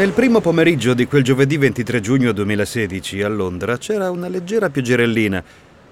[0.00, 5.44] Nel primo pomeriggio di quel giovedì 23 giugno 2016 a Londra c'era una leggera pioggerellina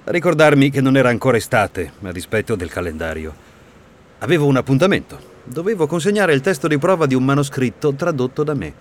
[0.04, 3.34] a ricordarmi che non era ancora estate a dispetto del calendario.
[4.20, 5.20] Avevo un appuntamento.
[5.44, 8.72] Dovevo consegnare il testo di prova di un manoscritto tradotto da me.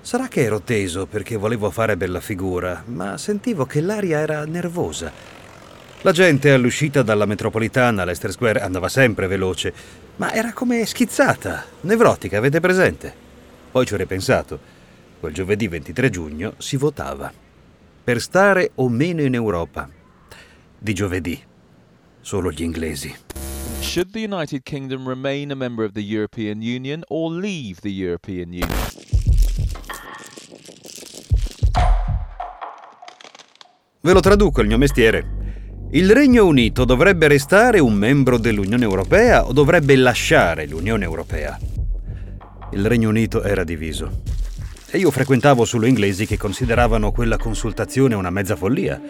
[0.00, 5.12] Sarà che ero teso perché volevo fare bella figura, ma sentivo che l'aria era nervosa.
[6.00, 9.70] La gente all'uscita dalla metropolitana Leicester Square andava sempre veloce,
[10.16, 13.28] ma era come schizzata, nevrotica, avete presente?
[13.70, 14.58] Poi ci ho ripensato.
[15.20, 17.32] Quel giovedì 23 giugno si votava.
[18.02, 19.88] Per stare o meno in Europa.
[20.78, 21.40] Di giovedì.
[22.20, 23.14] Solo gli inglesi.
[23.80, 28.48] Should the United Kingdom remain a member of the European Union or leave the European
[28.48, 28.68] Union?
[34.00, 35.38] Ve lo traduco il mio mestiere.
[35.92, 41.58] Il Regno Unito dovrebbe restare un membro dell'Unione Europea o dovrebbe lasciare l'Unione Europea?
[42.72, 44.22] Il Regno Unito era diviso.
[44.90, 49.00] E io frequentavo solo inglesi che consideravano quella consultazione una mezza follia.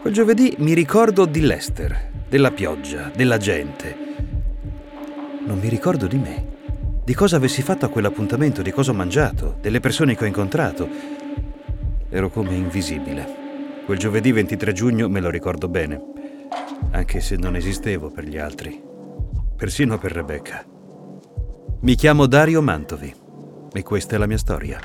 [0.00, 3.96] Quel giovedì mi ricordo di Leicester, della pioggia, della gente.
[5.46, 6.46] Non mi ricordo di me,
[7.02, 10.86] di cosa avessi fatto a quell'appuntamento, di cosa ho mangiato, delle persone che ho incontrato.
[12.10, 13.44] Ero come invisibile.
[13.86, 15.98] Quel giovedì 23 giugno me lo ricordo bene,
[16.90, 18.82] anche se non esistevo per gli altri,
[19.56, 20.75] persino per Rebecca.
[21.80, 23.14] Mi chiamo Dario Mantovi
[23.72, 24.80] e questa è la mia storia.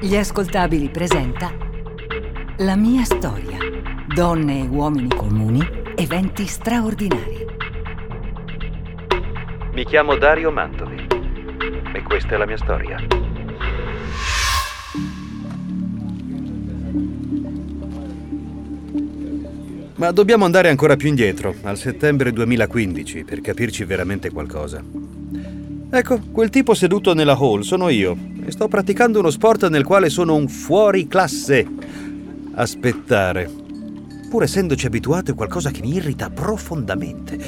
[0.00, 1.52] Gli ascoltabili presenta
[2.58, 3.58] La mia storia.
[4.14, 5.60] Donne e uomini comuni,
[5.94, 7.46] eventi straordinari.
[9.72, 11.06] Mi chiamo Dario Mantovi
[11.92, 13.23] e questa è la mia storia.
[20.04, 24.84] Ma dobbiamo andare ancora più indietro, al settembre 2015, per capirci veramente qualcosa.
[25.88, 30.10] Ecco, quel tipo seduto nella hall sono io e sto praticando uno sport nel quale
[30.10, 31.66] sono un fuori classe.
[32.52, 33.50] Aspettare.
[34.28, 37.38] Pur essendoci abituato è qualcosa che mi irrita profondamente.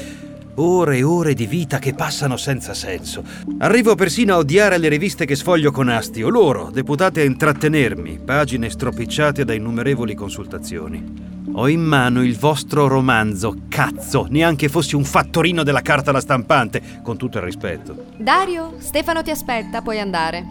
[0.55, 3.23] Ore e ore di vita che passano senza senso.
[3.59, 8.67] Arrivo persino a odiare le riviste che sfoglio con astio, loro, deputate a intrattenermi, pagine
[8.67, 11.36] stropicciate da innumerevoli consultazioni.
[11.53, 16.81] Ho in mano il vostro romanzo, cazzo, neanche fossi un fattorino della carta alla stampante,
[17.01, 18.05] con tutto il rispetto.
[18.17, 20.45] Dario, Stefano ti aspetta, puoi andare.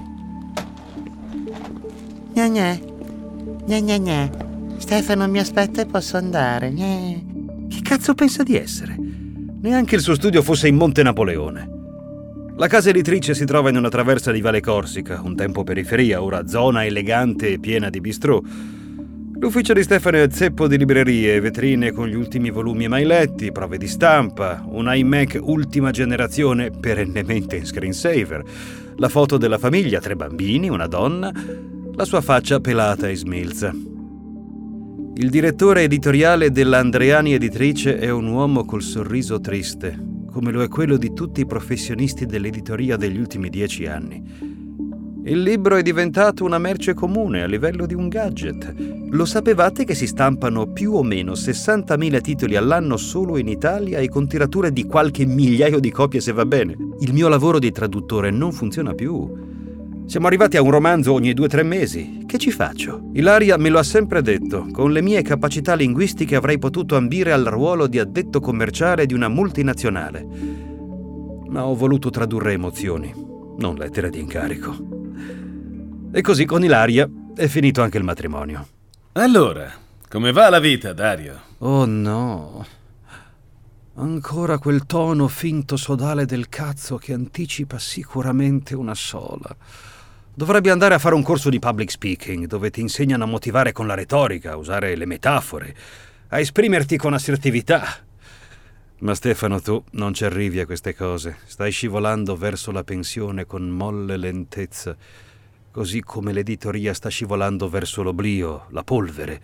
[2.33, 2.79] Gna gna.
[3.67, 4.31] Gna gna gna.
[4.79, 6.71] Stefano mi aspetta e posso andare.
[6.71, 7.69] Gna.
[7.69, 8.97] Che cazzo pensa di essere?
[9.61, 11.75] Neanche il suo studio fosse in Monte Napoleone.
[12.57, 16.47] La casa editrice si trova in una traversa di Valle Corsica, un tempo periferia, ora
[16.47, 18.41] zona elegante e piena di bistrò.
[19.39, 23.77] L'ufficio di Stefano è zeppo di librerie, vetrine con gli ultimi volumi mai letti, prove
[23.77, 28.43] di stampa, un iMac ultima generazione perennemente in screensaver,
[28.97, 31.31] la foto della famiglia, tre bambini, una donna,
[31.95, 33.75] la sua faccia pelata e smilza.
[35.19, 39.99] Il direttore editoriale dell'Andreani Editrice è un uomo col sorriso triste,
[40.31, 44.56] come lo è quello di tutti i professionisti dell'editoria degli ultimi dieci anni.
[45.29, 48.73] Il libro è diventato una merce comune a livello di un gadget.
[49.11, 54.09] Lo sapevate che si stampano più o meno 60.000 titoli all'anno solo in Italia e
[54.09, 56.77] con tirature di qualche migliaio di copie se va bene?
[57.01, 59.29] Il mio lavoro di traduttore non funziona più.
[60.07, 62.23] Siamo arrivati a un romanzo ogni due o tre mesi.
[62.25, 63.11] Che ci faccio?
[63.15, 64.69] Ilaria me lo ha sempre detto.
[64.71, 69.27] Con le mie capacità linguistiche avrei potuto ambire al ruolo di addetto commerciale di una
[69.27, 70.25] multinazionale.
[71.49, 73.13] Ma ho voluto tradurre emozioni,
[73.59, 74.96] non lettere di incarico.
[76.13, 78.67] E così con Ilaria è finito anche il matrimonio.
[79.13, 79.71] Allora,
[80.09, 81.41] come va la vita, Dario?
[81.59, 82.67] Oh no.
[83.97, 89.55] Ancora quel tono finto sodale del cazzo che anticipa sicuramente una sola.
[90.35, 93.87] Dovrebbe andare a fare un corso di public speaking dove ti insegnano a motivare con
[93.87, 95.75] la retorica, a usare le metafore,
[96.29, 97.85] a esprimerti con assertività.
[98.99, 101.37] Ma Stefano, tu non ci arrivi a queste cose.
[101.45, 104.97] Stai scivolando verso la pensione con molle lentezza
[105.77, 109.39] così come l'editoria sta scivolando verso l'oblio, la polvere,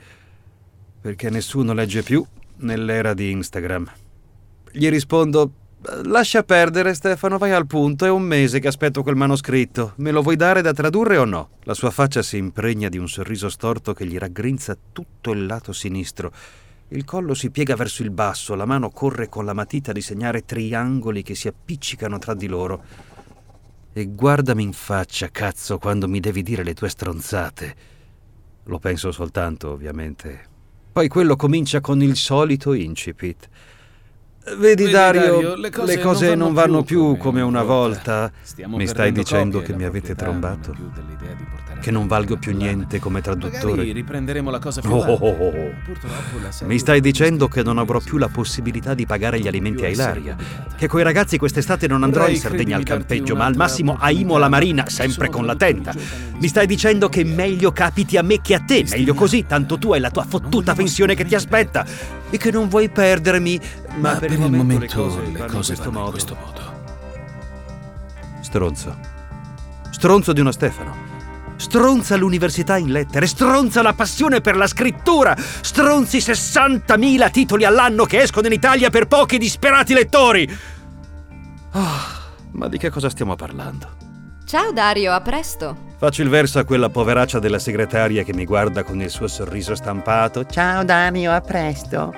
[0.99, 2.25] perché nessuno legge più
[2.61, 3.93] nell'era di Instagram.
[4.70, 5.52] Gli rispondo,
[6.05, 10.23] lascia perdere Stefano, vai al punto, è un mese che aspetto quel manoscritto, me lo
[10.23, 11.50] vuoi dare da tradurre o no?
[11.64, 15.75] La sua faccia si impregna di un sorriso storto che gli raggrinza tutto il lato
[15.75, 16.32] sinistro.
[16.88, 20.46] Il collo si piega verso il basso, la mano corre con la matita a disegnare
[20.46, 23.11] triangoli che si appiccicano tra di loro.
[23.94, 27.75] E guardami in faccia, cazzo, quando mi devi dire le tue stronzate.
[28.65, 30.50] Lo penso soltanto, ovviamente.
[30.93, 33.49] Poi quello comincia con il solito incipit.
[34.44, 38.33] Vedi, Vedi, Dario, Dario, le cose, non vanno, più come una volta.
[38.43, 40.77] Stiamo Mi stai dicendo che mi avete non trombato?
[41.82, 43.82] Che non valgo più niente come traduttore.
[43.82, 46.67] riprenderemo la cosa più Oh, oh, oh, oh.
[46.67, 50.37] Mi stai dicendo che non avrò più la possibilità di pagare gli alimenti a Ilaria?
[50.76, 54.11] Che coi ragazzi quest'estate non andrò in Sardegna al campeggio, ma al massimo a.
[54.12, 55.93] Imola Marina, sempre con la tenda.
[56.38, 59.93] Mi stai dicendo che meglio capiti a me che a te, meglio così, tanto tu
[59.93, 61.85] hai la tua fottuta pensione che ti aspetta
[62.31, 63.61] e che non vuoi perdermi.
[63.96, 66.61] Ma, per, il momento le vanno cose in questo vanno in questo modo.
[68.40, 68.96] Stronzo.
[69.90, 71.12] Stronzo di uno Stefano.
[71.62, 78.20] Stronza l'università in lettere, stronza la passione per la scrittura, stronzi 60.000 titoli all'anno che
[78.20, 80.59] escono in Italia per pochi disperati lettori.
[81.70, 82.19] Ah,
[82.50, 83.88] ma di che cosa stiamo parlando?
[84.44, 85.91] Ciao Dario, a presto.
[85.99, 89.76] Faccio il verso a quella poveraccia della segretaria che mi guarda con il suo sorriso
[89.76, 90.44] stampato.
[90.44, 92.12] Ciao Dario, a presto.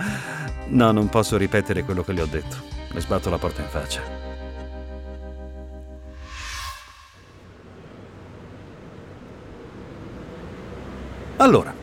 [0.69, 2.57] No, non posso ripetere quello che le ho detto.
[2.89, 4.24] Le sbatto la porta in faccia.
[11.45, 11.75] Allora,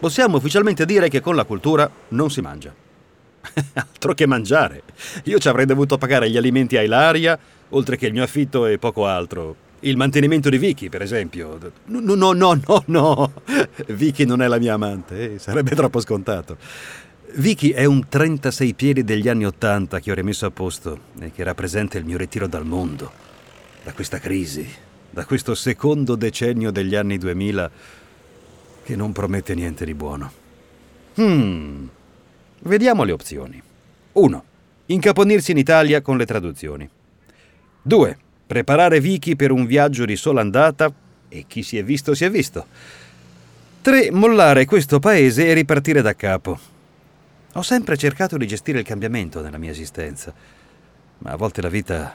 [0.00, 2.74] possiamo ufficialmente dire che con la cultura non si mangia.
[3.72, 4.82] Altro che mangiare.
[5.24, 7.38] Io ci avrei dovuto pagare gli alimenti a Ilaria,
[7.70, 9.56] oltre che il mio affitto e poco altro.
[9.80, 11.58] Il mantenimento di Vicky, per esempio.
[11.86, 13.32] No, no, no, no, no.
[13.88, 16.58] Vicky non è la mia amante, eh, sarebbe troppo scontato.
[17.36, 21.42] Vicky è un 36 piedi degli anni Ottanta che ho rimesso a posto e che
[21.42, 23.10] rappresenta il mio ritiro dal mondo,
[23.84, 24.68] da questa crisi,
[25.08, 28.00] da questo secondo decennio degli anni 2000
[28.92, 30.30] che non promette niente di buono.
[31.18, 31.86] Hmm.
[32.60, 33.60] Vediamo le opzioni.
[34.12, 34.44] 1.
[34.86, 36.88] Incaponirsi in Italia con le traduzioni.
[37.80, 38.18] 2.
[38.46, 40.92] Preparare Vicky per un viaggio di sola andata
[41.28, 42.66] e chi si è visto si è visto.
[43.80, 44.10] 3.
[44.10, 46.58] Mollare questo paese e ripartire da capo.
[47.54, 50.34] Ho sempre cercato di gestire il cambiamento nella mia esistenza,
[51.18, 52.14] ma a volte la vita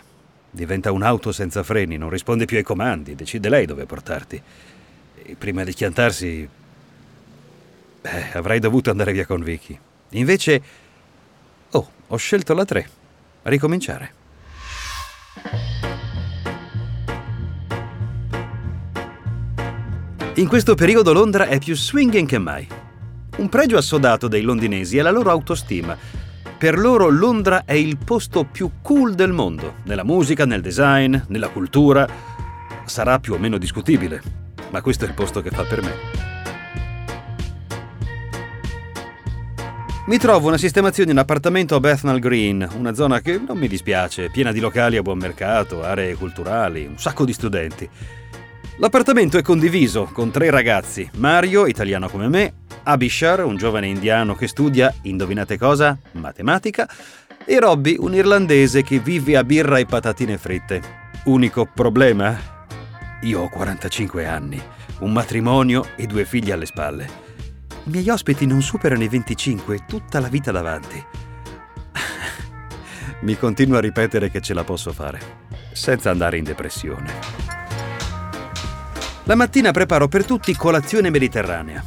[0.51, 4.41] diventa un'auto senza freni, non risponde più ai comandi, decide lei dove portarti.
[5.23, 6.47] E prima di chiantarsi,
[8.01, 9.77] beh, avrei dovuto andare via con Vicky.
[10.11, 10.61] Invece,
[11.71, 12.89] oh, ho scelto la 3.
[13.43, 14.13] Ricominciare.
[20.35, 22.67] In questo periodo Londra è più swinging che mai.
[23.37, 25.97] Un pregio assodato dei londinesi è la loro autostima.
[26.57, 31.49] Per loro Londra è il posto più cool del mondo, nella musica, nel design, nella
[31.49, 32.07] cultura.
[32.85, 34.21] Sarà più o meno discutibile,
[34.69, 36.16] ma questo è il posto che fa per me.
[40.07, 44.29] Mi trovo una sistemazione in appartamento a Bethnal Green, una zona che non mi dispiace,
[44.29, 47.89] piena di locali a buon mercato, aree culturali, un sacco di studenti.
[48.77, 54.47] L'appartamento è condiviso con tre ragazzi, Mario, italiano come me, Abishar, un giovane indiano che
[54.47, 55.97] studia, indovinate cosa?
[56.13, 56.89] Matematica,
[57.43, 60.81] e Robby, un irlandese che vive a birra e patatine fritte.
[61.25, 62.33] Unico problema?
[63.23, 64.61] Io ho 45 anni,
[64.99, 67.26] un matrimonio e due figli alle spalle.
[67.87, 71.01] I miei ospiti non superano i 25, tutta la vita davanti.
[73.21, 75.21] Mi continuo a ripetere che ce la posso fare,
[75.71, 77.13] senza andare in depressione.
[79.23, 81.81] La mattina preparo per tutti colazione mediterranea.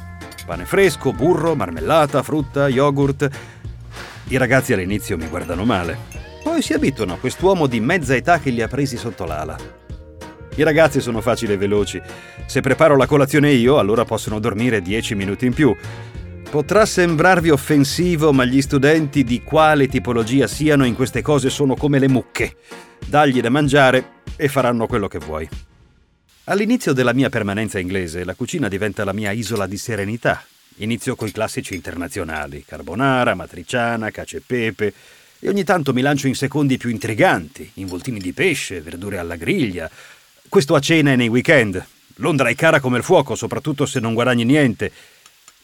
[0.46, 3.28] Pane fresco, burro, marmellata, frutta, yogurt.
[4.28, 5.98] I ragazzi all'inizio mi guardano male.
[6.42, 9.79] Poi si abituano a quest'uomo di mezza età che li ha presi sotto l'ala.
[10.56, 12.00] I ragazzi sono facili e veloci.
[12.46, 15.74] Se preparo la colazione io, allora possono dormire 10 minuti in più.
[16.50, 22.00] Potrà sembrarvi offensivo, ma gli studenti di quale tipologia siano in queste cose sono come
[22.00, 22.56] le mucche.
[23.06, 25.48] Dagli da mangiare e faranno quello che vuoi.
[26.44, 30.42] All'inizio della mia permanenza inglese, la cucina diventa la mia isola di serenità.
[30.78, 34.92] Inizio coi classici internazionali, carbonara, matriciana, cacio e pepe,
[35.38, 39.88] e ogni tanto mi lancio in secondi più intriganti, involtini di pesce, verdure alla griglia.
[40.50, 41.80] Questo a cena e nei weekend.
[42.16, 44.90] Londra è cara come il fuoco, soprattutto se non guadagni niente.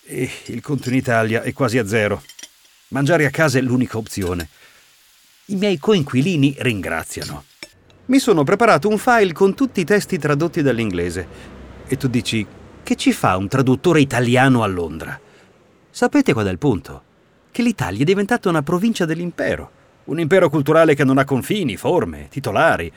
[0.05, 2.23] E il conto in Italia è quasi a zero.
[2.91, 4.49] Mangiare a casa è l'unica opzione.
[5.47, 7.47] I miei coinquilini ringraziano.
[8.05, 11.27] Mi sono preparato un file con tutti i testi tradotti dall'inglese.
[11.89, 12.47] E tu dici,
[12.85, 15.19] che ci fa un traduttore italiano a Londra?
[15.91, 17.03] Sapete qual è il punto?
[17.51, 19.69] Che l'Italia è diventata una provincia dell'impero.
[20.05, 22.93] Un impero culturale che non ha confini, forme, titolari.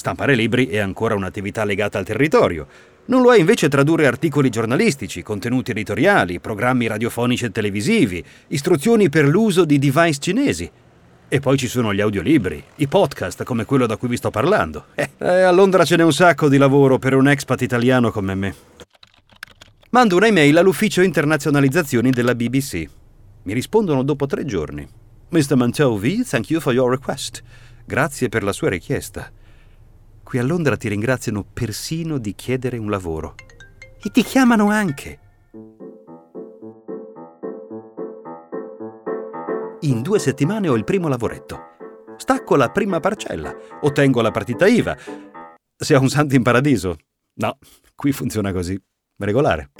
[0.00, 2.66] Stampare libri è ancora un'attività legata al territorio.
[3.04, 9.26] Non lo è invece tradurre articoli giornalistici, contenuti editoriali, programmi radiofonici e televisivi, istruzioni per
[9.26, 10.70] l'uso di device cinesi.
[11.28, 14.86] E poi ci sono gli audiolibri, i podcast come quello da cui vi sto parlando.
[14.94, 18.34] Eh, eh, a Londra ce n'è un sacco di lavoro per un expat italiano come
[18.34, 18.54] me.
[19.90, 22.86] Mando un'email all'ufficio internazionalizzazioni della BBC.
[23.42, 24.88] Mi rispondono dopo tre giorni.
[25.28, 25.56] Mr.
[25.56, 27.42] Manteau V, thank you for your request.
[27.84, 29.30] Grazie per la sua richiesta.
[30.30, 33.34] Qui a Londra ti ringraziano persino di chiedere un lavoro.
[34.00, 35.18] E ti chiamano anche.
[39.80, 41.58] In due settimane ho il primo lavoretto.
[42.16, 44.96] Stacco la prima parcella, ottengo la partita IVA.
[45.76, 46.96] Sei un santo in paradiso.
[47.40, 47.58] No,
[47.96, 48.80] qui funziona così.
[49.18, 49.72] Regolare.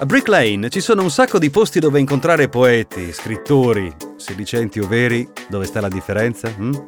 [0.00, 4.86] A Brick Lane ci sono un sacco di posti dove incontrare poeti, scrittori, sedicenti o
[4.86, 5.26] veri.
[5.48, 6.50] Dove sta la differenza?
[6.50, 6.86] hm?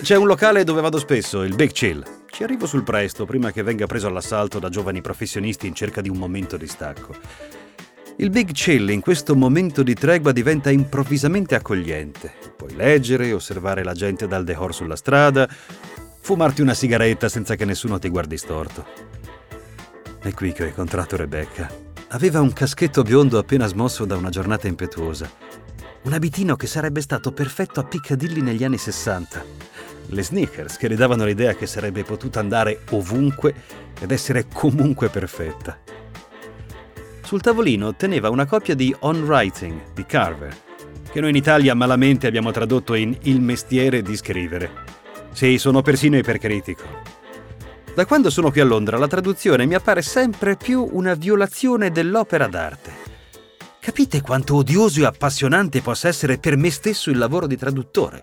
[0.00, 2.17] C'è un locale dove vado spesso, il Big Chill.
[2.38, 6.08] Ci arrivo sul presto, prima che venga preso all'assalto da giovani professionisti in cerca di
[6.08, 7.12] un momento di stacco.
[8.18, 12.32] Il Big Chill in questo momento di tregua diventa improvvisamente accogliente.
[12.56, 15.48] Puoi leggere, osservare la gente dal decor sulla strada,
[16.20, 18.86] fumarti una sigaretta senza che nessuno ti guardi storto.
[20.20, 21.68] È qui che ho incontrato Rebecca.
[22.10, 25.28] Aveva un caschetto biondo appena smosso da una giornata impetuosa.
[26.02, 29.77] Un abitino che sarebbe stato perfetto a Piccadilly negli anni 60.
[30.10, 33.54] Le sneakers che le davano l'idea che sarebbe potuta andare ovunque
[34.00, 35.78] ed essere comunque perfetta.
[37.22, 40.56] Sul tavolino teneva una copia di On Writing di Carver,
[41.10, 44.70] che noi in Italia malamente abbiamo tradotto in Il mestiere di scrivere.
[45.32, 46.84] Sì, sono persino ipercritico.
[47.94, 52.46] Da quando sono qui a Londra la traduzione mi appare sempre più una violazione dell'opera
[52.46, 52.92] d'arte.
[53.78, 58.22] Capite quanto odioso e appassionante possa essere per me stesso il lavoro di traduttore?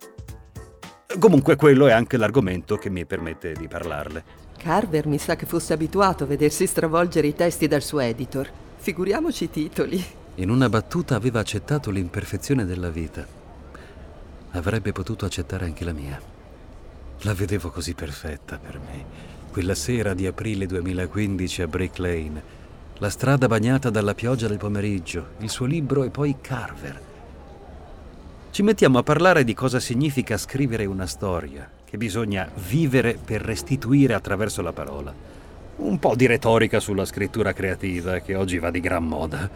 [1.20, 4.24] Comunque quello è anche l'argomento che mi permette di parlarle.
[4.58, 8.50] Carver mi sa che fosse abituato a vedersi stravolgere i testi dal suo editor.
[8.78, 10.04] Figuriamoci i titoli.
[10.36, 13.26] In una battuta aveva accettato l'imperfezione della vita.
[14.52, 16.20] Avrebbe potuto accettare anche la mia.
[17.22, 19.06] La vedevo così perfetta per me.
[19.52, 22.44] Quella sera di aprile 2015 a Brick Lane.
[22.98, 27.14] La strada bagnata dalla pioggia del pomeriggio, il suo libro e poi Carver.
[28.56, 34.14] Ci mettiamo a parlare di cosa significa scrivere una storia, che bisogna vivere per restituire
[34.14, 35.14] attraverso la parola.
[35.76, 39.50] Un po' di retorica sulla scrittura creativa, che oggi va di gran moda.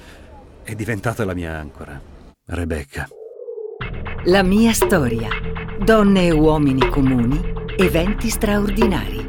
[0.62, 1.98] È diventata la mia ancora.
[2.48, 3.08] Rebecca.
[4.26, 5.30] La mia storia.
[5.82, 7.42] Donne e uomini comuni,
[7.78, 9.28] eventi straordinari.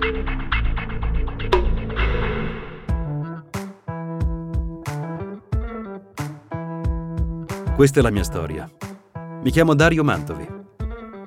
[7.76, 8.68] Questa è la mia storia.
[9.42, 10.46] Mi chiamo Dario Mantovi.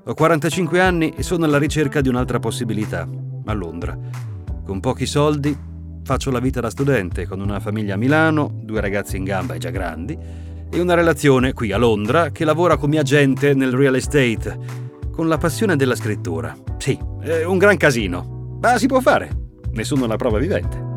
[0.06, 3.08] Ho 45 anni e sono alla ricerca di un'altra possibilità,
[3.46, 3.98] a Londra.
[4.64, 5.58] Con pochi soldi
[6.04, 9.58] faccio la vita da studente, con una famiglia a Milano, due ragazzi in gamba e
[9.58, 10.16] già grandi,
[10.70, 14.60] e una relazione qui a Londra che lavora come agente nel real estate,
[15.12, 16.56] con la passione della scrittura.
[16.78, 19.32] Sì, è un gran casino, ma si può fare.
[19.72, 20.92] Ne sono la prova vivente.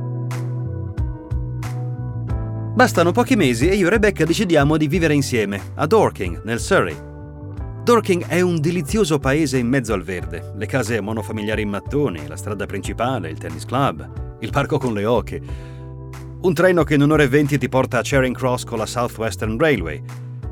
[2.74, 7.05] Bastano pochi mesi e io e Rebecca decidiamo di vivere insieme, a Dorking, nel Surrey.
[7.86, 12.34] Dorking è un delizioso paese in mezzo al verde, le case monofamiliari in mattoni, la
[12.34, 15.40] strada principale, il tennis club, il parco con le oche.
[16.40, 19.56] Un treno che in un'ora e venti ti porta a Charing Cross con la Southwestern
[19.56, 20.02] Railway.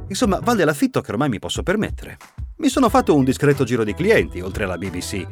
[0.07, 2.19] Insomma, vale l'affitto che ormai mi posso permettere.
[2.59, 5.26] Mi sono fatto un discreto giro di clienti, oltre alla BBC.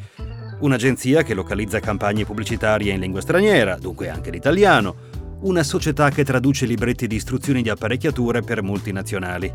[0.58, 4.96] Un'agenzia che localizza campagne pubblicitarie in lingua straniera, dunque anche l'italiano.
[5.42, 9.54] Una società che traduce libretti di istruzioni di apparecchiature per multinazionali.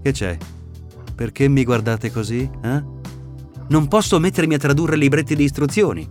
[0.00, 0.38] Che c'è?
[1.14, 2.82] Perché mi guardate così, eh?
[3.68, 6.06] Non posso mettermi a tradurre libretti di istruzioni.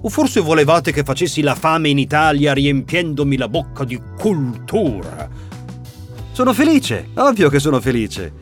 [0.00, 5.28] O forse volevate che facessi la fame in Italia riempiendomi la bocca di cultura?
[6.32, 8.32] Sono felice, ovvio che sono felice.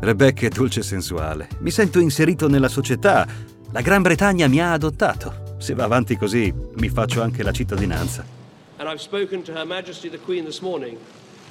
[0.00, 1.48] Rebecca è dolce e sensuale.
[1.58, 3.26] Mi sento inserito nella società.
[3.72, 5.56] La Gran Bretagna mi ha adottato.
[5.58, 8.40] Se va avanti così, mi faccio anche la cittadinanza.
[8.82, 10.98] and I've spoken to Her Majesty the Queen this morning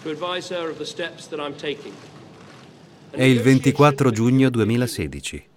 [0.03, 1.93] to advise her of the steps that I'm taking.
[3.11, 5.49] È il 24 giugno 2016.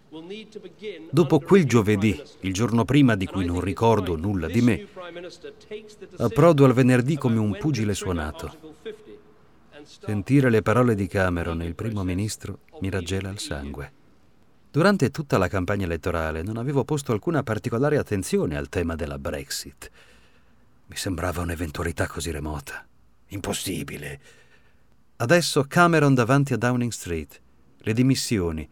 [1.11, 4.87] Dopo quel giovedì, il giorno prima di cui non ricordo nulla di me,
[6.18, 8.75] approdo al venerdì come un pugile suonato.
[9.82, 13.92] Sentire le parole di Cameron, il primo ministro, mi raggela il sangue.
[14.70, 19.88] Durante tutta la campagna elettorale non avevo posto alcuna particolare attenzione al tema della Brexit.
[20.87, 22.84] Mi sembrava un'eventualità così remota.
[23.28, 24.20] Impossibile.
[25.16, 27.40] Adesso Cameron davanti a Downing Street,
[27.84, 28.68] le dimissioni,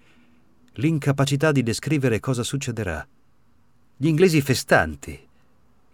[0.73, 3.07] l'incapacità di descrivere cosa succederà,
[3.97, 5.29] gli inglesi festanti,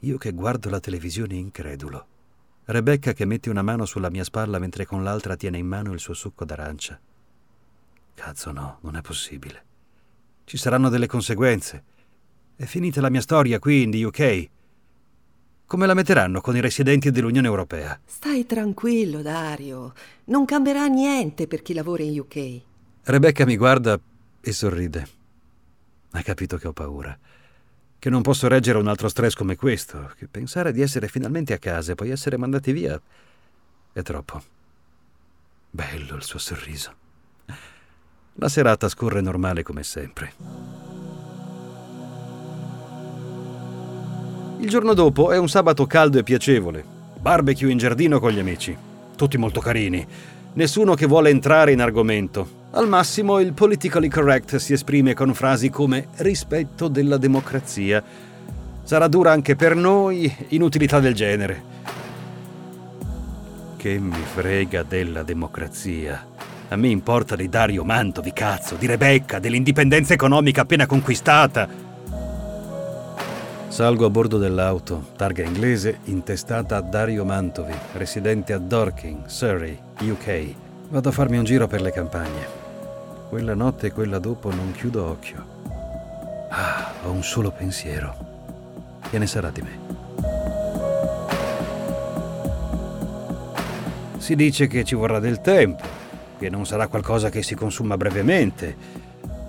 [0.00, 2.06] io che guardo la televisione incredulo,
[2.70, 6.00] Rebecca che mette una mano sulla mia spalla mentre con l'altra tiene in mano il
[6.00, 7.00] suo succo d'arancia.
[8.12, 9.64] Cazzo no, non è possibile.
[10.44, 11.82] Ci saranno delle conseguenze.
[12.54, 14.50] È finita la mia storia qui in the UK.
[15.64, 17.98] Come la metteranno con i residenti dell'Unione Europea?
[18.04, 19.94] Stai tranquillo, Dario.
[20.24, 22.60] Non cambierà niente per chi lavora in UK.
[23.08, 23.98] Rebecca mi guarda
[24.38, 25.08] e sorride.
[26.10, 27.18] Ha capito che ho paura.
[27.98, 30.12] Che non posso reggere un altro stress come questo.
[30.14, 33.00] Che pensare di essere finalmente a casa e poi essere mandati via
[33.94, 34.42] è troppo.
[35.70, 36.92] Bello il suo sorriso.
[38.34, 40.32] La serata scorre normale come sempre.
[44.58, 46.84] Il giorno dopo è un sabato caldo e piacevole.
[47.18, 48.76] Barbecue in giardino con gli amici.
[49.16, 50.06] Tutti molto carini.
[50.52, 52.57] Nessuno che vuole entrare in argomento.
[52.70, 58.02] Al massimo il politically correct si esprime con frasi come rispetto della democrazia.
[58.82, 61.62] Sarà dura anche per noi, inutilità del genere.
[63.74, 66.26] Che mi frega della democrazia.
[66.68, 71.66] A me importa di Dario Mantovi, cazzo, di Rebecca, dell'indipendenza economica appena conquistata.
[73.68, 80.67] Salgo a bordo dell'auto, targa inglese, intestata a Dario Mantovi, residente a Dorking, Surrey, UK.
[80.90, 82.46] Vado a farmi un giro per le campagne.
[83.28, 85.44] Quella notte e quella dopo non chiudo occhio.
[86.48, 88.16] Ah, ho un solo pensiero.
[89.10, 89.78] Che ne sarà di me?
[94.16, 95.84] Si dice che ci vorrà del tempo,
[96.38, 98.74] che non sarà qualcosa che si consuma brevemente.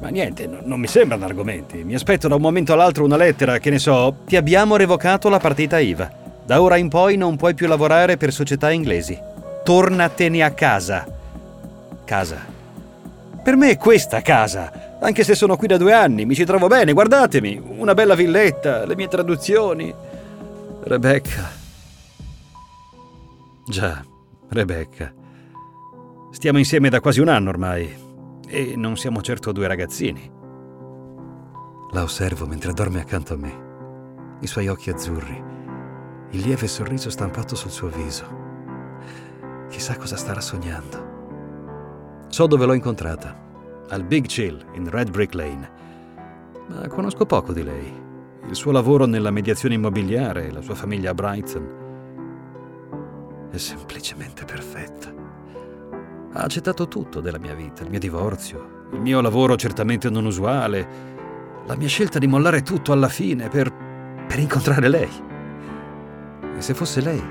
[0.01, 1.85] Ma niente, no- non mi sembrano argomenti.
[1.85, 5.39] Mi aspetto da un momento all'altro una lettera, che ne so, ti abbiamo revocato la
[5.39, 6.11] partita IVA.
[6.45, 9.17] Da ora in poi non puoi più lavorare per società inglesi.
[9.63, 11.18] Tornatene a casa.
[12.09, 12.43] Casa.
[13.43, 14.97] Per me è questa casa.
[14.99, 17.61] Anche se sono qui da due anni, mi ci trovo bene, guardatemi.
[17.77, 19.93] Una bella villetta, le mie traduzioni.
[20.81, 21.51] Rebecca.
[23.63, 24.03] Già,
[24.47, 25.13] Rebecca.
[26.31, 27.95] Stiamo insieme da quasi un anno ormai
[28.47, 30.31] e non siamo certo due ragazzini.
[31.91, 33.67] La osservo mentre dorme accanto a me.
[34.39, 35.43] I suoi occhi azzurri,
[36.31, 38.25] il lieve sorriso stampato sul suo viso.
[39.69, 41.08] Chissà cosa starà sognando.
[42.29, 43.35] So dove l'ho incontrata,
[43.89, 45.71] al Big Chill in Red Brick Lane.
[46.67, 47.91] Ma conosco poco di lei.
[48.47, 51.69] Il suo lavoro nella mediazione immobiliare, la sua famiglia a Brighton.
[53.49, 55.11] È semplicemente perfetta.
[56.33, 60.87] Ha accettato tutto della mia vita, il mio divorzio, il mio lavoro certamente non usuale,
[61.65, 63.73] la mia scelta di mollare tutto alla fine per,
[64.27, 65.09] per incontrare lei.
[66.55, 67.21] E se fosse lei,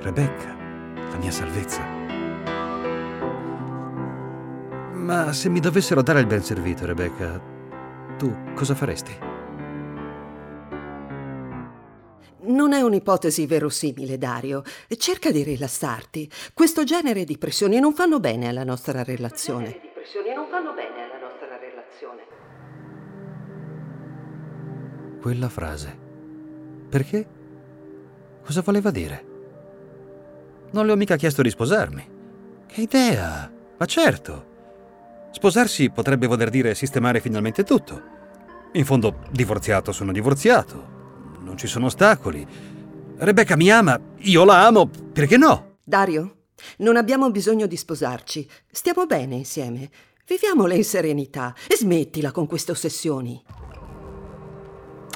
[0.00, 0.54] Rebecca,
[1.12, 1.97] la mia salvezza.
[5.08, 7.40] Ma se mi dovessero dare il ben servito, Rebecca,
[8.18, 9.16] tu cosa faresti?
[12.40, 14.62] Non è un'ipotesi verosimile, Dario.
[14.98, 16.30] Cerca di rilassarti.
[16.52, 19.78] Questo genere di pressioni non fanno bene alla nostra relazione.
[19.80, 22.22] di pressioni non fanno bene alla nostra relazione.
[25.22, 25.98] Quella frase.
[26.86, 27.28] Perché?
[28.44, 29.24] Cosa voleva dire?
[30.72, 32.08] Non le ho mica chiesto di sposarmi.
[32.66, 33.50] Che idea!
[33.78, 34.56] Ma certo!
[35.30, 38.16] Sposarsi potrebbe voler dire sistemare finalmente tutto.
[38.72, 40.96] In fondo, divorziato sono divorziato.
[41.40, 42.46] Non ci sono ostacoli.
[43.16, 45.76] Rebecca mi ama, io la amo, perché no?
[45.82, 46.36] Dario,
[46.78, 48.48] non abbiamo bisogno di sposarci.
[48.70, 49.90] Stiamo bene insieme.
[50.26, 53.42] Viviamole in serenità e smettila con queste ossessioni.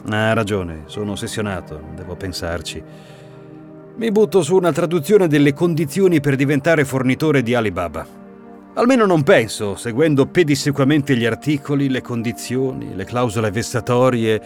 [0.04, 2.82] Ha ragione, sono ossessionato, devo pensarci.
[3.94, 8.20] Mi butto su una traduzione delle condizioni per diventare fornitore di Alibaba.
[8.74, 14.42] Almeno non penso, seguendo pedissequamente gli articoli, le condizioni, le clausole vessatorie.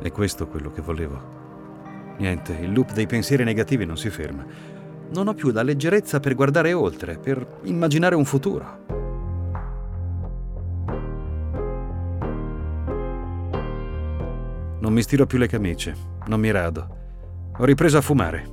[0.00, 1.32] È questo quello che volevo.
[2.18, 4.46] Niente, il loop dei pensieri negativi non si ferma.
[5.10, 8.82] Non ho più la leggerezza per guardare oltre, per immaginare un futuro.
[14.78, 16.96] Non mi stiro più le camicie, non mi rado.
[17.58, 18.46] Ho ripreso a fumare.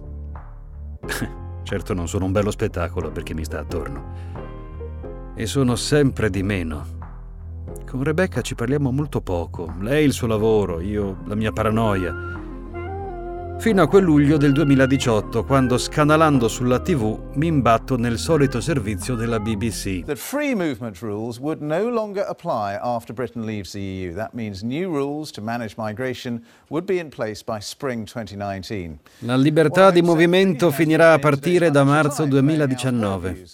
[1.64, 4.30] certo non sono un bello spettacolo per chi mi sta attorno.
[5.36, 7.00] E sono sempre di meno.
[7.86, 9.74] Con Rebecca ci parliamo molto poco.
[9.80, 12.41] Lei il suo lavoro, io la mia paranoia.
[13.62, 19.14] Fino a quel luglio del 2018, quando scanalando sulla TV mi imbatto nel solito servizio
[19.14, 20.04] della BBC.
[20.06, 24.16] that free movement rules would no longer apply after Britain leaves the EU.
[24.16, 28.98] That means new rules to manage migration would be in place by spring 2019.
[29.20, 33.46] La libertà di movimento finirà a partire da marzo 2019.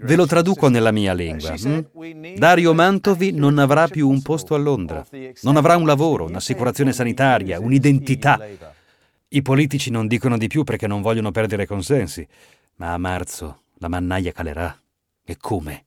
[0.00, 1.50] Ve lo traduco nella mia lingua.
[1.52, 2.34] hm?
[2.38, 5.04] Dario Mantovi non avrà più un posto a Londra,
[5.42, 8.36] non avrà un lavoro, un'assicurazione sanitaria, un'identità.
[9.30, 12.26] I politici non dicono di più perché non vogliono perdere consensi,
[12.76, 14.80] ma a marzo la mannaia calerà.
[15.24, 15.84] E come?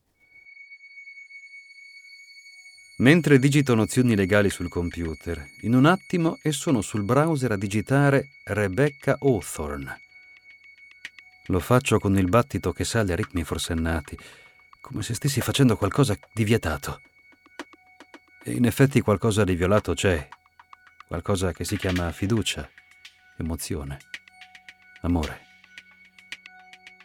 [2.98, 8.28] Mentre digito nozioni legali sul computer, in un attimo e sono sul browser a digitare
[8.44, 10.00] Rebecca Hawthorne.
[11.46, 14.16] Lo faccio con il battito che sale a ritmi forsennati.
[14.80, 17.00] come se stessi facendo qualcosa di vietato.
[18.44, 20.28] E in effetti qualcosa di violato c'è,
[21.12, 22.66] qualcosa che si chiama fiducia,
[23.36, 23.98] emozione,
[25.02, 25.40] amore.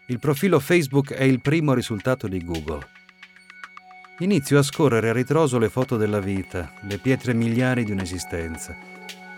[0.06, 2.88] Il profilo Facebook è il primo risultato di Google.
[4.20, 8.78] Inizio a scorrere a ritroso le foto della vita, le pietre miliari di un'esistenza.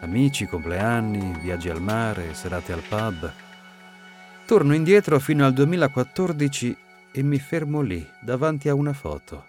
[0.02, 3.34] Amici, compleanni, viaggi al mare, serate al pub.
[4.46, 6.78] Torno indietro fino al 2014
[7.12, 9.46] e mi fermo lì, davanti a una foto.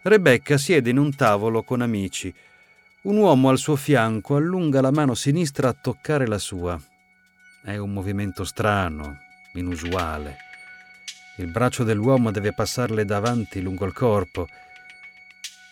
[0.00, 2.34] Rebecca siede in un tavolo con amici.
[3.04, 6.80] Un uomo al suo fianco allunga la mano sinistra a toccare la sua.
[7.62, 9.18] È un movimento strano,
[9.52, 10.38] inusuale.
[11.36, 14.48] Il braccio dell'uomo deve passarle davanti lungo il corpo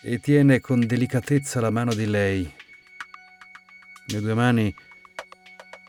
[0.03, 2.53] e tiene con delicatezza la mano di lei.
[4.05, 4.73] Le due mani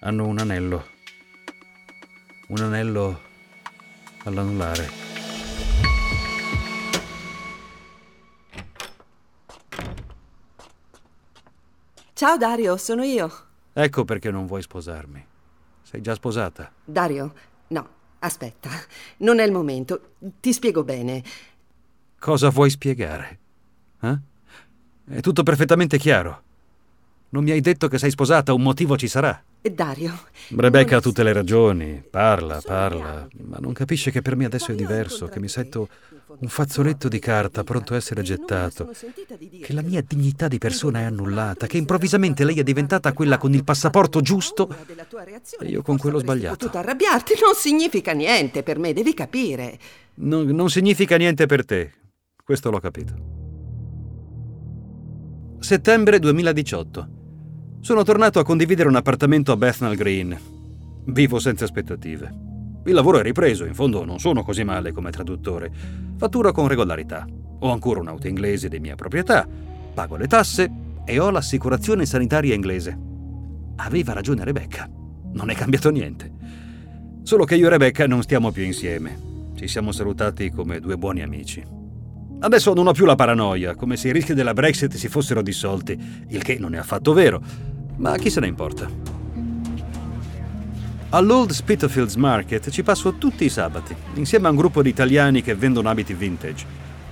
[0.00, 0.88] hanno un anello,
[2.46, 3.20] un anello
[4.24, 5.03] all'anulare.
[12.24, 13.30] Ciao Dario, sono io.
[13.74, 15.22] Ecco perché non vuoi sposarmi.
[15.82, 16.72] Sei già sposata.
[16.82, 17.34] Dario,
[17.66, 17.88] no,
[18.20, 18.70] aspetta,
[19.18, 20.12] non è il momento.
[20.40, 21.22] Ti spiego bene.
[22.18, 23.38] Cosa vuoi spiegare?
[24.00, 24.18] Eh?
[25.16, 26.42] È tutto perfettamente chiaro.
[27.34, 29.42] Non mi hai detto che sei sposata, un motivo ci sarà.
[29.60, 30.16] Dario.
[30.54, 34.76] Rebecca ha tutte le ragioni, parla, parla, ma non capisce che per me adesso è
[34.76, 35.88] diverso, che mi sento
[36.38, 38.92] un fazzoletto di carta pronto a essere gettato,
[39.62, 43.52] che la mia dignità di persona è annullata, che improvvisamente lei è diventata quella con
[43.52, 44.68] il passaporto giusto
[45.58, 46.56] e io con quello sbagliato.
[46.56, 49.76] Potuto arrabbiarti non significa niente per me, devi capire.
[50.16, 51.90] Non, non significa niente per te,
[52.44, 53.14] questo l'ho capito.
[55.58, 57.13] Settembre 2018.
[57.84, 60.34] Sono tornato a condividere un appartamento a Bethnal Green.
[61.04, 62.32] Vivo senza aspettative.
[62.86, 65.70] Il lavoro è ripreso, in fondo non sono così male come traduttore.
[66.16, 67.26] Fatturo con regolarità.
[67.58, 69.46] Ho ancora un'auto inglese di mia proprietà,
[69.92, 70.72] pago le tasse
[71.04, 72.98] e ho l'assicurazione sanitaria inglese.
[73.76, 74.88] Aveva ragione Rebecca.
[75.34, 76.32] Non è cambiato niente.
[77.22, 79.52] Solo che io e Rebecca non stiamo più insieme.
[79.56, 81.62] Ci siamo salutati come due buoni amici.
[82.40, 85.98] Adesso non ho più la paranoia, come se i rischi della Brexit si fossero dissolti,
[86.28, 87.72] il che non è affatto vero.
[87.96, 88.90] Ma chi se ne importa?
[91.10, 95.54] All'Old Spitalfields Market ci passo tutti i sabati, insieme a un gruppo di italiani che
[95.54, 96.66] vendono abiti vintage.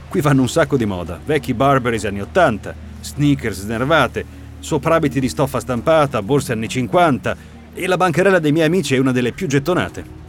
[0.08, 4.24] Qui vanno un sacco di moda, vecchi Barberys anni 80, sneakers snervate,
[4.58, 7.36] soprabiti di stoffa stampata, borse anni 50
[7.74, 10.20] e la bancarella dei miei amici è una delle più gettonate.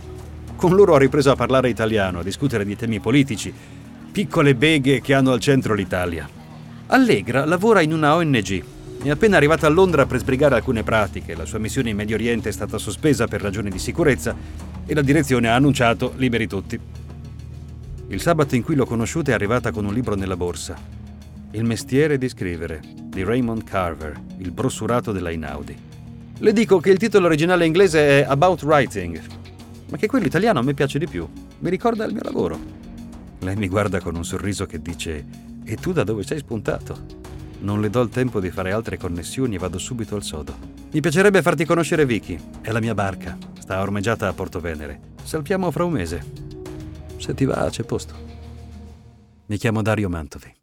[0.56, 3.52] Con loro ho ripreso a parlare italiano, a discutere di temi politici,
[4.12, 6.30] piccole beghe che hanno al centro l'Italia.
[6.88, 8.64] Allegra lavora in una ONG
[9.10, 11.36] è appena arrivata a Londra per sbrigare alcune pratiche.
[11.36, 14.34] La sua missione in Medio Oriente è stata sospesa per ragioni di sicurezza
[14.86, 16.80] e la direzione ha annunciato liberi tutti.
[18.08, 20.78] Il sabato in cui l'ho conosciuta è arrivata con un libro nella borsa.
[21.52, 25.76] Il mestiere di scrivere, di Raymond Carver, il brossurato della Inaudi.
[26.38, 29.22] Le dico che il titolo originale inglese è About Writing,
[29.90, 31.28] ma che quello italiano a me piace di più.
[31.60, 32.58] Mi ricorda il mio lavoro.
[33.40, 35.26] Lei mi guarda con un sorriso che dice:
[35.66, 37.33] E tu da dove sei spuntato?
[37.64, 40.54] Non le do il tempo di fare altre connessioni e vado subito al sodo.
[40.92, 42.38] Mi piacerebbe farti conoscere Vicky.
[42.60, 43.38] È la mia barca.
[43.58, 45.00] Sta ormeggiata a Porto Venere.
[45.24, 46.26] Salpiamo fra un mese.
[47.16, 48.14] Se ti va, c'è posto.
[49.46, 50.54] Mi chiamo Dario Mantovi.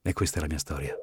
[0.00, 0.96] E questa è la mia storia.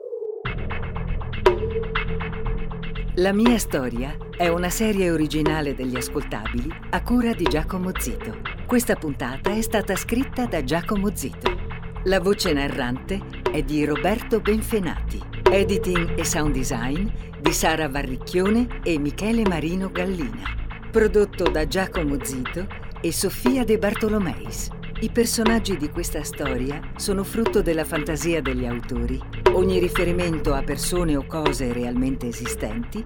[3.17, 8.41] La mia storia è una serie originale degli ascoltabili a cura di Giacomo Zito.
[8.65, 11.65] Questa puntata è stata scritta da Giacomo Zito.
[12.05, 13.21] La voce narrante
[13.51, 15.26] è di Roberto Benfenati.
[15.49, 17.07] Editing e sound design
[17.39, 20.43] di Sara Varricchione e Michele Marino Gallina.
[20.91, 22.67] Prodotto da Giacomo Zito
[22.99, 24.69] e Sofia De Bartolomeis.
[24.99, 29.19] I personaggi di questa storia sono frutto della fantasia degli autori.
[29.53, 33.03] Ogni riferimento a persone o cose realmente esistenti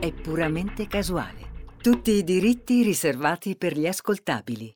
[0.00, 1.52] è puramente casuale.
[1.80, 4.72] Tutti i diritti riservati per gli ascoltabili.